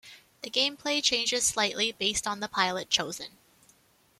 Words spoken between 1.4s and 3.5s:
slightly based on the pilot chosen.